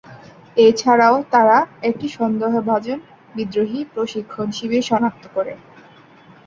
এছাড়াও 0.57 1.15
তারা 1.31 1.57
একটি 1.89 2.07
সন্দেহভাজন 2.11 2.99
বিদ্রোহী 3.35 3.79
প্রশিক্ষণ 3.93 4.47
শিবির 4.51 4.83
শনাক্ত 4.89 5.23
করে। 5.35 5.53